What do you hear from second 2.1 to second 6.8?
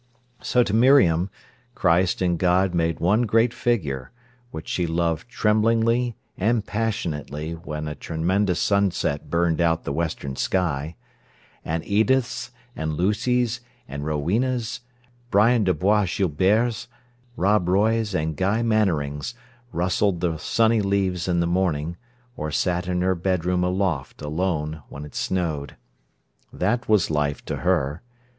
and God made one great figure, which she loved tremblingly and